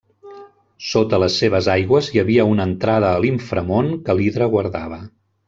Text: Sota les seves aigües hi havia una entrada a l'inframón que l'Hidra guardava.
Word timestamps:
Sota 0.91 1.19
les 1.23 1.35
seves 1.41 1.69
aigües 1.73 2.09
hi 2.15 2.21
havia 2.21 2.47
una 2.55 2.67
entrada 2.71 3.13
a 3.13 3.21
l'inframón 3.27 3.93
que 4.09 4.19
l'Hidra 4.19 4.51
guardava. 4.57 5.01